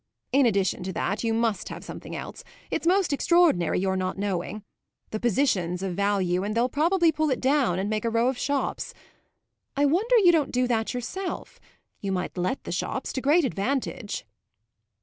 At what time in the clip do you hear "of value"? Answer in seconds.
5.83-6.43